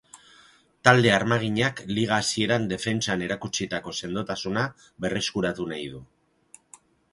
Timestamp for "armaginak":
1.17-1.81